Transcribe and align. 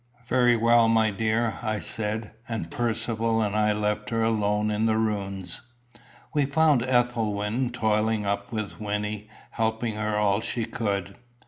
"Very 0.25 0.57
well, 0.57 0.87
my 0.89 1.11
dear," 1.11 1.59
I 1.61 1.77
said; 1.77 2.31
and 2.49 2.71
Percivale 2.71 3.43
and 3.43 3.55
I 3.55 3.71
left 3.71 4.09
her 4.09 4.23
alone 4.23 4.71
in 4.71 4.87
the 4.87 4.97
ruins. 4.97 5.61
We 6.33 6.45
found 6.47 6.81
Ethelwyn 6.81 7.69
toiling 7.69 8.25
up 8.25 8.51
with 8.51 8.79
Wynnie 8.81 9.29
helping 9.51 9.93
her 9.97 10.17
all 10.17 10.41
she 10.41 10.65
could. 10.65 11.17